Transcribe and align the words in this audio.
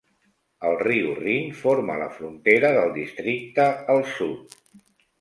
El 0.69 0.77
riu 0.79 1.11
Rin 1.19 1.51
forma 1.59 1.99
la 2.05 2.09
frontera 2.17 2.75
del 2.81 2.93
districte 2.99 3.71
al 3.97 4.07
sud. 4.19 4.63